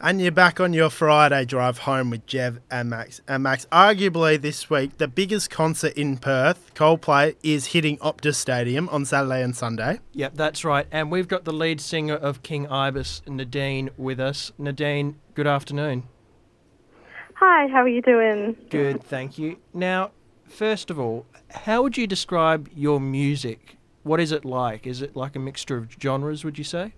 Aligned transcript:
And 0.00 0.20
you're 0.20 0.30
back 0.30 0.60
on 0.60 0.72
your 0.72 0.90
Friday 0.90 1.44
drive 1.44 1.78
home 1.78 2.10
with 2.10 2.24
Jev 2.24 2.60
and 2.70 2.88
Max. 2.88 3.20
And 3.26 3.42
Max, 3.42 3.66
arguably 3.72 4.40
this 4.40 4.70
week, 4.70 4.98
the 4.98 5.08
biggest 5.08 5.50
concert 5.50 5.94
in 5.94 6.18
Perth, 6.18 6.72
Coldplay, 6.76 7.34
is 7.42 7.66
hitting 7.66 7.98
Optus 7.98 8.36
Stadium 8.36 8.88
on 8.90 9.04
Saturday 9.04 9.42
and 9.42 9.56
Sunday. 9.56 9.98
Yep, 10.12 10.34
that's 10.36 10.64
right. 10.64 10.86
And 10.92 11.10
we've 11.10 11.26
got 11.26 11.44
the 11.44 11.52
lead 11.52 11.80
singer 11.80 12.14
of 12.14 12.44
King 12.44 12.68
Ibis, 12.68 13.22
Nadine, 13.26 13.90
with 13.96 14.20
us. 14.20 14.52
Nadine, 14.56 15.16
good 15.34 15.48
afternoon. 15.48 16.04
Hi, 17.34 17.66
how 17.66 17.78
are 17.78 17.88
you 17.88 18.00
doing? 18.00 18.56
Good, 18.70 19.02
thank 19.02 19.36
you. 19.36 19.56
Now, 19.74 20.12
first 20.46 20.90
of 20.90 21.00
all, 21.00 21.26
how 21.50 21.82
would 21.82 21.96
you 21.96 22.06
describe 22.06 22.70
your 22.72 23.00
music? 23.00 23.78
What 24.04 24.20
is 24.20 24.30
it 24.30 24.44
like? 24.44 24.86
Is 24.86 25.02
it 25.02 25.16
like 25.16 25.34
a 25.34 25.40
mixture 25.40 25.76
of 25.76 25.88
genres, 26.00 26.44
would 26.44 26.56
you 26.56 26.62
say? 26.62 26.94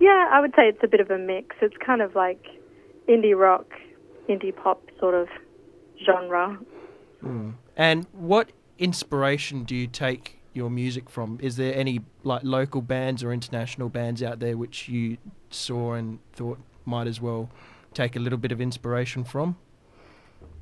Yeah, 0.00 0.28
I 0.30 0.40
would 0.40 0.52
say 0.56 0.68
it's 0.68 0.82
a 0.82 0.88
bit 0.88 1.00
of 1.00 1.10
a 1.10 1.18
mix. 1.18 1.56
It's 1.62 1.76
kind 1.84 2.02
of 2.02 2.14
like 2.14 2.44
indie 3.08 3.38
rock, 3.38 3.66
indie 4.28 4.54
pop 4.54 4.82
sort 4.98 5.14
of 5.14 5.28
genre. 6.04 6.58
Mm. 7.22 7.54
And 7.76 8.06
what 8.12 8.50
inspiration 8.78 9.64
do 9.64 9.74
you 9.74 9.86
take 9.86 10.40
your 10.52 10.70
music 10.70 11.08
from? 11.08 11.38
Is 11.42 11.56
there 11.56 11.74
any 11.74 12.00
like 12.22 12.42
local 12.44 12.82
bands 12.82 13.22
or 13.22 13.32
international 13.32 13.88
bands 13.88 14.22
out 14.22 14.40
there 14.40 14.56
which 14.56 14.88
you 14.88 15.18
saw 15.50 15.94
and 15.94 16.18
thought 16.32 16.58
might 16.84 17.06
as 17.06 17.20
well 17.20 17.50
take 17.92 18.16
a 18.16 18.18
little 18.18 18.38
bit 18.38 18.52
of 18.52 18.60
inspiration 18.60 19.24
from? 19.24 19.56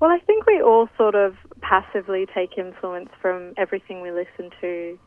Well, 0.01 0.11
I 0.11 0.19
think 0.21 0.47
we 0.47 0.61
all 0.61 0.89
sort 0.97 1.15
of 1.15 1.37
passively 1.61 2.27
take 2.35 2.59
influence 2.59 3.11
from 3.21 3.55
everything 3.57 4.01
we 4.03 4.11
listen 4.11 4.51
to 4.61 4.99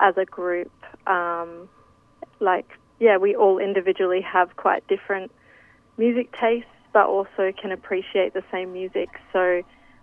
as 0.00 0.14
a 0.16 0.24
group. 0.24 0.72
Um, 1.06 1.68
like 2.40 2.66
yeah, 3.00 3.16
we 3.16 3.34
all 3.34 3.58
individually 3.58 4.20
have 4.20 4.56
quite 4.56 4.86
different 4.88 5.30
music 5.98 6.32
tastes, 6.40 6.68
but 6.92 7.06
also 7.06 7.52
can 7.60 7.72
appreciate 7.72 8.34
the 8.34 8.44
same 8.50 8.72
music. 8.72 9.08
So 9.32 9.62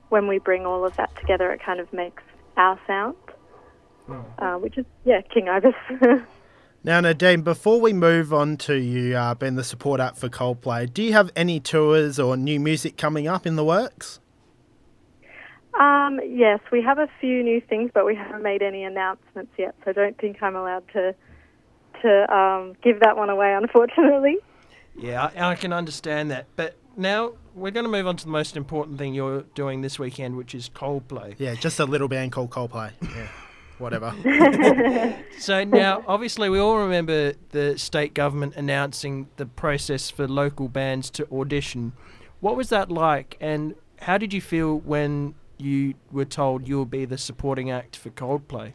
when 0.09 0.27
we 0.27 0.39
bring 0.39 0.65
all 0.65 0.85
of 0.85 0.95
that 0.97 1.15
together, 1.17 1.51
it 1.51 1.61
kind 1.63 1.79
of 1.79 1.91
makes 1.93 2.23
our 2.57 2.79
sound, 2.85 3.15
mm. 4.07 4.23
uh, 4.39 4.57
which 4.59 4.77
is, 4.77 4.85
yeah, 5.05 5.21
King 5.21 5.49
Ibis. 5.49 5.73
now, 6.83 6.99
Nadine, 6.99 7.41
before 7.41 7.79
we 7.79 7.93
move 7.93 8.33
on 8.33 8.57
to 8.57 8.75
you 8.75 9.15
uh, 9.15 9.35
being 9.35 9.55
the 9.55 9.63
support 9.63 9.99
act 9.99 10.17
for 10.17 10.29
Coldplay, 10.29 10.91
do 10.91 11.03
you 11.03 11.13
have 11.13 11.31
any 11.35 11.59
tours 11.59 12.19
or 12.19 12.35
new 12.35 12.59
music 12.59 12.97
coming 12.97 13.27
up 13.27 13.45
in 13.45 13.55
the 13.55 13.65
works? 13.65 14.19
Um, 15.79 16.19
yes, 16.27 16.59
we 16.71 16.81
have 16.81 16.97
a 16.97 17.07
few 17.21 17.43
new 17.43 17.61
things, 17.61 17.91
but 17.93 18.05
we 18.05 18.15
haven't 18.15 18.43
made 18.43 18.61
any 18.61 18.83
announcements 18.83 19.53
yet, 19.57 19.75
so 19.83 19.91
I 19.91 19.93
don't 19.93 20.17
think 20.17 20.41
I'm 20.41 20.55
allowed 20.55 20.83
to 20.93 21.15
to 22.01 22.33
um, 22.33 22.75
give 22.81 22.99
that 23.01 23.17
one 23.17 23.29
away, 23.29 23.53
unfortunately. 23.53 24.37
Yeah, 24.97 25.31
I, 25.35 25.51
I 25.51 25.55
can 25.55 25.73
understand 25.73 26.31
that. 26.31 26.47
But 26.55 26.75
now 26.95 27.33
we're 27.55 27.71
going 27.71 27.85
to 27.85 27.91
move 27.91 28.07
on 28.07 28.17
to 28.17 28.25
the 28.25 28.31
most 28.31 28.57
important 28.57 28.97
thing 28.97 29.13
you're 29.13 29.43
doing 29.55 29.81
this 29.81 29.97
weekend, 29.97 30.35
which 30.35 30.53
is 30.53 30.69
Coldplay. 30.69 31.35
Yeah, 31.37 31.55
just 31.55 31.79
a 31.79 31.85
little 31.85 32.07
band 32.07 32.31
called 32.31 32.49
Coldplay. 32.49 32.91
Yeah, 33.01 33.27
whatever. 33.77 34.13
so 35.39 35.63
now, 35.63 36.03
obviously, 36.07 36.49
we 36.49 36.59
all 36.59 36.77
remember 36.77 37.33
the 37.51 37.77
state 37.77 38.13
government 38.13 38.55
announcing 38.55 39.29
the 39.37 39.45
process 39.45 40.09
for 40.09 40.27
local 40.27 40.67
bands 40.67 41.09
to 41.11 41.27
audition. 41.31 41.93
What 42.39 42.55
was 42.55 42.69
that 42.69 42.91
like, 42.91 43.37
and 43.39 43.75
how 44.01 44.17
did 44.17 44.33
you 44.33 44.41
feel 44.41 44.79
when 44.79 45.35
you 45.57 45.93
were 46.11 46.25
told 46.25 46.67
you 46.67 46.77
will 46.77 46.85
be 46.85 47.05
the 47.05 47.17
supporting 47.17 47.69
act 47.69 47.95
for 47.95 48.09
Coldplay? 48.09 48.73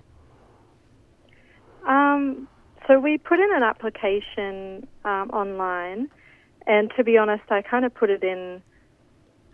Um, 1.87 2.49
so 2.87 2.94
we 3.05 3.19
put 3.19 3.39
in 3.39 3.51
an 3.55 3.63
application 3.63 4.89
um, 5.05 5.31
online, 5.31 6.09
and 6.67 6.91
to 6.97 7.05
be 7.05 7.19
honest, 7.19 7.45
I 7.51 7.61
kind 7.61 7.85
of 7.85 7.95
put 7.95 8.09
it 8.09 8.25
in 8.25 8.63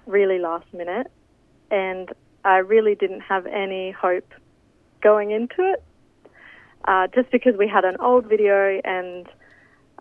really 0.06 0.38
last 0.38 0.72
minute, 0.72 1.08
and 1.70 2.08
I 2.44 2.58
really 2.58 2.94
didn't 2.94 3.22
have 3.22 3.46
any 3.46 3.90
hope 3.90 4.32
going 5.02 5.32
into 5.32 5.72
it, 5.72 5.82
uh, 6.86 7.08
just 7.12 7.30
because 7.32 7.54
we 7.58 7.66
had 7.68 7.84
an 7.84 7.96
old 8.00 8.26
video, 8.26 8.80
and 8.84 9.26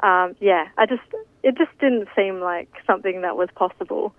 um, 0.03 0.35
yeah, 0.39 0.67
I 0.77 0.85
just 0.85 1.01
it 1.41 1.57
just 1.57 1.77
didn't 1.79 2.07
seem 2.15 2.39
like 2.39 2.69
something 2.85 3.21
that 3.23 3.35
was 3.35 3.49
possible. 3.55 4.13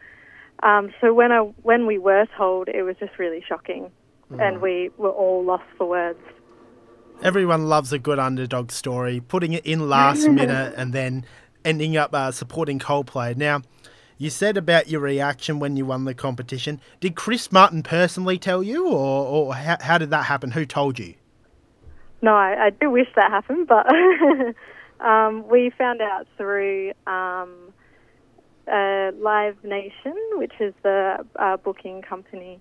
Um, 0.65 0.93
so 1.01 1.15
when 1.15 1.31
I 1.31 1.41
when 1.63 1.87
we 1.87 1.99
were 1.99 2.27
told, 2.37 2.69
it 2.69 2.83
was 2.83 2.97
just 2.99 3.17
really 3.17 3.45
shocking, 3.49 3.93
mm. 4.31 4.43
and 4.43 4.61
we 4.61 4.91
were 4.99 5.11
all 5.11 5.45
lost 5.45 5.65
for 5.79 5.89
words. 5.89 6.19
Everyone 7.23 7.69
loves 7.69 7.93
a 7.93 7.99
good 7.99 8.19
underdog 8.19 8.71
story, 8.71 9.21
putting 9.21 9.53
it 9.53 9.67
in 9.67 9.91
last 9.91 10.27
minute 10.29 10.73
and 10.79 10.95
then 10.95 11.27
ending 11.67 11.95
up 11.95 12.15
uh, 12.15 12.33
supporting 12.33 12.79
Coldplay. 12.79 13.37
Now, 13.37 13.61
you 14.17 14.31
said 14.31 14.57
about 14.57 14.89
your 14.89 15.03
reaction 15.03 15.59
when 15.59 15.77
you 15.77 15.85
won 15.85 16.07
the 16.07 16.15
competition. 16.15 16.81
Did 16.99 17.17
Chris 17.17 17.53
Martin 17.53 17.83
personally 17.83 18.39
tell 18.39 18.63
you, 18.63 18.89
or, 18.89 19.27
or 19.27 19.55
how, 19.55 19.77
how 19.83 19.99
did 19.99 20.09
that 20.11 20.25
happen? 20.25 20.51
Who 20.53 20.65
told 20.65 20.99
you? 20.99 21.15
No, 22.23 22.33
I, 22.33 22.67
I 22.67 22.71
do 22.71 22.91
wish 22.91 23.09
that 23.17 23.31
happened, 23.31 23.67
but 23.67 23.87
um, 25.07 25.47
we 25.47 25.71
found 25.77 26.01
out 26.01 26.27
through 26.39 26.93
um, 27.07 27.55
uh, 28.67 29.11
Live 29.19 29.63
Nation, 29.63 30.17
which 30.37 30.55
is 30.59 30.73
the 30.83 31.27
uh, 31.37 31.59
booking 31.59 32.01
company 32.01 32.61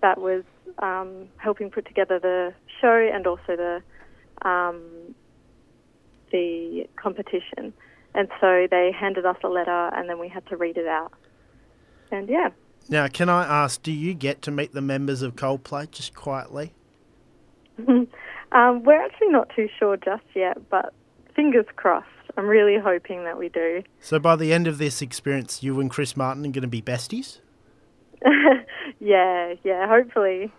that 0.00 0.20
was 0.20 0.44
um, 0.78 1.28
helping 1.38 1.70
put 1.70 1.86
together 1.86 2.20
the 2.20 2.54
show 2.80 3.10
and 3.12 3.26
also 3.26 3.56
the 3.56 3.82
um, 4.42 4.80
the 6.32 6.88
competition. 6.96 7.72
And 8.14 8.28
so 8.40 8.66
they 8.70 8.92
handed 8.98 9.26
us 9.26 9.36
a 9.44 9.48
letter 9.48 9.90
and 9.94 10.08
then 10.08 10.18
we 10.18 10.28
had 10.28 10.46
to 10.46 10.56
read 10.56 10.76
it 10.76 10.86
out. 10.86 11.12
And 12.10 12.28
yeah. 12.28 12.50
Now, 12.88 13.08
can 13.08 13.28
I 13.28 13.44
ask, 13.44 13.82
do 13.82 13.92
you 13.92 14.14
get 14.14 14.42
to 14.42 14.50
meet 14.50 14.72
the 14.72 14.80
members 14.80 15.22
of 15.22 15.34
Coldplay 15.34 15.90
just 15.90 16.14
quietly? 16.14 16.72
um, 17.88 18.06
we're 18.52 19.04
actually 19.04 19.28
not 19.28 19.50
too 19.54 19.68
sure 19.78 19.96
just 19.96 20.24
yet, 20.34 20.70
but 20.70 20.94
fingers 21.34 21.66
crossed. 21.74 22.06
I'm 22.36 22.46
really 22.46 22.78
hoping 22.78 23.24
that 23.24 23.38
we 23.38 23.48
do. 23.48 23.82
So 24.00 24.18
by 24.18 24.36
the 24.36 24.52
end 24.52 24.66
of 24.66 24.78
this 24.78 25.02
experience, 25.02 25.62
you 25.62 25.78
and 25.80 25.90
Chris 25.90 26.16
Martin 26.16 26.44
are 26.44 26.50
going 26.50 26.62
to 26.62 26.68
be 26.68 26.82
besties? 26.82 27.40
yeah, 29.00 29.54
yeah, 29.64 29.88
hopefully. 29.88 30.52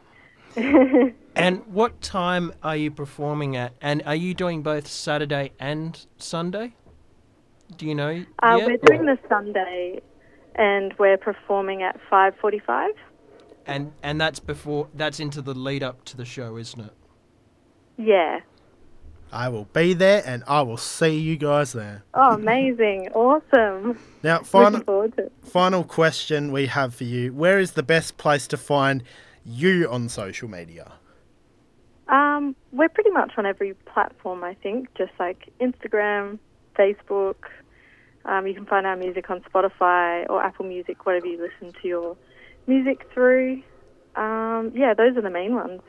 and 1.38 1.66
what 1.68 2.02
time 2.02 2.54
are 2.64 2.76
you 2.76 2.92
performing 2.92 3.56
at? 3.56 3.74
And 3.82 4.02
are 4.06 4.16
you 4.16 4.34
doing 4.34 4.64
both 4.64 4.88
Saturday 4.88 5.52
and 5.60 6.06
Sunday? 6.18 6.76
Do 7.76 7.86
you 7.86 7.96
know? 7.96 8.26
Uh, 8.42 8.60
we're 8.66 8.78
doing 8.78 9.06
the 9.06 9.20
Sunday, 9.28 10.02
and 10.56 10.94
we're 10.98 11.18
performing 11.18 11.84
at 11.84 12.00
five 12.10 12.34
forty-five. 12.42 12.92
And 13.66 13.92
and 14.02 14.20
that's 14.20 14.40
before 14.40 14.88
that's 14.94 15.20
into 15.20 15.42
the 15.42 15.54
lead 15.54 15.84
up 15.84 16.06
to 16.06 16.18
the 16.18 16.26
show, 16.26 16.58
isn't 16.58 16.80
it? 16.80 16.94
Yeah. 17.98 18.40
I 19.30 19.50
will 19.50 19.66
be 19.66 19.94
there, 19.94 20.24
and 20.26 20.44
I 20.48 20.62
will 20.62 20.78
see 20.78 21.20
you 21.20 21.36
guys 21.36 21.74
there. 21.74 22.06
Oh, 22.14 22.36
amazing! 22.36 23.10
awesome. 23.14 24.00
Now, 24.24 24.40
final 24.40 25.12
final 25.44 25.84
question 25.84 26.54
we 26.54 26.68
have 26.68 26.96
for 26.96 27.04
you: 27.04 27.34
Where 27.34 27.60
is 27.60 27.72
the 27.72 27.84
best 27.84 28.18
place 28.18 28.48
to 28.48 28.58
find 28.58 29.04
you 29.44 29.90
on 29.90 30.08
social 30.08 30.48
media? 30.48 30.94
Um, 32.38 32.56
we're 32.72 32.90
pretty 32.90 33.10
much 33.10 33.34
on 33.38 33.46
every 33.46 33.74
platform, 33.74 34.44
I 34.44 34.54
think, 34.56 34.94
just 34.96 35.12
like 35.20 35.50
Instagram, 35.60 36.40
Facebook. 36.78 37.36
Um, 38.26 38.46
you 38.46 38.54
can 38.54 38.66
find 38.66 38.86
our 38.86 38.96
music 38.96 39.30
on 39.30 39.42
Spotify 39.42 40.30
or 40.30 40.44
Apple 40.44 40.66
Music, 40.66 41.06
whatever 41.06 41.28
you 41.28 41.40
listen 41.40 41.74
to 41.82 41.88
your 41.88 42.18
music 42.68 43.08
through. 43.14 43.64
Um, 44.16 44.72
yeah, 44.76 44.94
those 44.94 45.16
are 45.18 45.22
the 45.22 45.30
main 45.30 45.56
ones. 45.56 45.82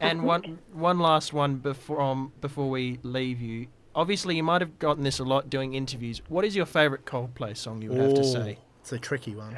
And 0.00 0.24
one 0.24 0.58
one 0.72 0.98
last 0.98 1.32
one 1.32 1.56
before 1.56 2.00
um, 2.00 2.32
before 2.40 2.68
we 2.68 2.98
leave 3.02 3.40
you. 3.40 3.68
Obviously, 3.94 4.36
you 4.36 4.42
might 4.42 4.60
have 4.60 4.78
gotten 4.78 5.04
this 5.04 5.18
a 5.18 5.24
lot 5.24 5.48
doing 5.48 5.74
interviews. 5.74 6.20
What 6.28 6.44
is 6.44 6.54
your 6.54 6.66
favourite 6.66 7.04
Coldplay 7.04 7.56
song? 7.56 7.80
You 7.80 7.90
would 7.90 8.00
have 8.00 8.14
to 8.14 8.24
say. 8.24 8.58
It's 8.80 8.92
a 8.92 8.98
tricky 8.98 9.34
one. 9.34 9.56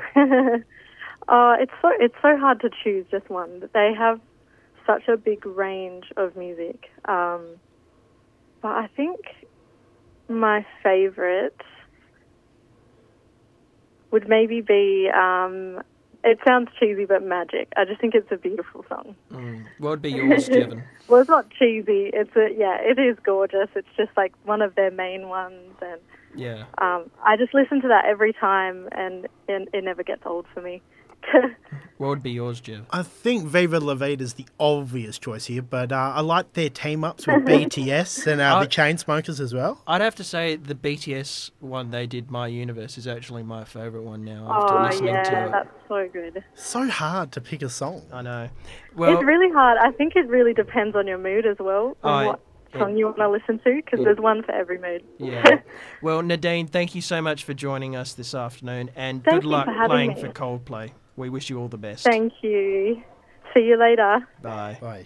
Uh, 1.29 1.57
it's 1.61 1.73
so 1.83 1.91
it's 1.99 2.15
so 2.23 2.37
hard 2.37 2.61
to 2.61 2.71
choose 2.85 3.07
just 3.11 3.29
one. 3.29 3.69
They 3.73 3.93
have 3.99 4.21
such 4.87 5.09
a 5.09 5.17
big 5.17 5.45
range 5.45 6.05
of 6.17 6.37
music. 6.37 6.91
Um, 7.07 7.47
but 8.63 8.73
I 8.73 8.89
think 8.97 9.21
my 10.29 10.65
favorite 10.83 11.61
would 14.11 14.29
maybe 14.29 14.61
be. 14.61 15.11
Um, 15.15 15.83
it 16.25 16.39
sounds 16.45 16.71
cheesy, 16.81 17.05
but 17.05 17.23
magic. 17.23 17.73
I 17.77 17.85
just 17.85 18.01
think 18.01 18.15
it's 18.15 18.33
a 18.33 18.37
beautiful 18.37 18.85
song. 18.89 19.15
Mm. 19.31 19.65
What 19.79 19.91
would 19.91 20.03
be 20.03 20.11
yours, 20.11 20.49
Jevon? 20.49 20.83
well, 21.07 21.21
it's 21.21 21.31
not 21.31 21.49
cheesy. 21.51 22.11
It's 22.13 22.35
a 22.35 22.49
yeah. 22.57 22.79
It 22.81 22.99
is 22.99 23.17
gorgeous. 23.25 23.69
It's 23.77 23.89
just 23.97 24.11
like 24.17 24.33
one 24.45 24.63
of 24.63 24.75
their 24.75 24.91
main 24.91 25.29
ones, 25.29 25.75
and 25.81 26.01
yeah. 26.37 26.65
Um, 26.79 27.11
I 27.25 27.37
just 27.37 27.55
listen 27.55 27.81
to 27.83 27.89
that 27.89 28.05
every 28.05 28.33
time, 28.33 28.89
and, 28.93 29.27
and 29.49 29.69
it 29.73 29.85
never 29.85 30.03
gets 30.03 30.23
old 30.27 30.47
for 30.53 30.61
me. 30.61 30.83
What 31.99 32.09
would 32.09 32.23
be 32.23 32.33
yours, 32.33 32.61
Jev? 32.61 32.85
I 32.91 33.03
think 33.03 33.45
Viva 33.47 33.81
La 33.81 33.95
Vida 33.95 34.23
is 34.23 34.35
the 34.35 34.45
obvious 34.61 35.19
choice 35.19 35.47
here, 35.47 35.63
but 35.63 35.93
uh, 35.93 36.13
I 36.15 36.21
like 36.21 36.53
their 36.53 36.69
team 36.69 37.05
ups 37.05 37.27
with 37.27 37.37
BTS 37.47 38.27
and 38.27 38.39
uh, 38.43 38.57
I- 38.57 38.65
the 38.65 38.69
Chainsmokers 38.69 39.41
as 39.41 39.55
well. 39.55 39.81
I'd 39.87 40.03
have 40.03 40.15
to 40.17 40.25
say 40.25 40.57
the 40.57 40.75
BTS 40.75 41.53
one 41.61 41.91
they 41.93 42.07
did, 42.07 42.31
My 42.31 42.49
Universe, 42.49 42.99
is 42.99 43.07
actually 43.07 43.45
my 43.45 43.65
favourite 43.65 44.05
one 44.05 44.27
now 44.27 44.47
after 44.53 44.75
oh 44.79 44.83
listening 44.83 45.15
yeah, 45.15 45.23
to 45.23 45.47
it. 45.47 45.53
that's 45.53 45.71
so 45.89 46.07
good. 46.13 46.45
So 46.55 46.87
hard 46.87 47.33
to 47.33 47.41
pick 47.41 47.63
a 47.63 47.71
song. 47.71 48.03
I 48.13 48.21
know. 48.21 48.51
Well, 48.95 49.15
it's 49.15 49.25
really 49.25 49.51
hard. 49.51 49.79
I 49.79 49.91
think 49.93 50.17
it 50.17 50.29
really 50.29 50.53
depends 50.53 50.97
on 50.97 51.07
your 51.07 51.17
mood 51.19 51.47
as 51.47 51.57
well, 51.59 51.97
on 52.03 52.27
what 52.27 52.41
song 52.77 52.99
you 52.99 53.07
want 53.07 53.17
to 53.17 53.31
listen 53.31 53.59
to, 53.61 53.75
because 53.75 54.01
Yeah. 54.01 54.05
there's 54.05 54.19
one 54.19 54.43
for 54.43 54.53
every 54.53 54.77
mood. 54.79 55.03
yeah. 55.19 55.61
Well, 56.03 56.21
Nadine, 56.21 56.67
thank 56.67 56.95
you 56.95 57.01
so 57.01 57.23
much 57.23 57.43
for 57.45 57.55
joining 57.55 57.97
us 57.97 58.13
this 58.13 58.35
afternoon, 58.35 58.91
and 58.95 59.25
Thank 59.25 59.41
good 59.41 59.45
luck 59.49 59.65
for 59.65 59.87
playing 59.89 60.13
me. 60.13 60.21
for 60.21 60.29
Coldplay. 60.29 60.91
We 61.17 61.31
wish 61.31 61.51
you 61.51 61.59
all 61.59 61.69
the 61.69 61.79
best. 61.79 62.05
Thank 62.05 62.33
you. 62.43 63.03
See 63.55 63.61
you 63.61 63.79
later. 63.79 64.19
Bye. 64.43 64.79
Bye. 64.81 65.05